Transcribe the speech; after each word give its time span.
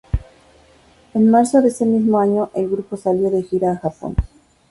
En 1.13 1.29
marzo 1.29 1.61
de 1.61 1.67
ese 1.67 1.85
mismo 1.85 2.17
año, 2.19 2.49
el 2.55 2.67
grupo 2.67 2.97
salió 2.97 3.29
de 3.29 3.43
gira 3.43 3.73
a 3.73 3.77
Japón. 3.77 4.15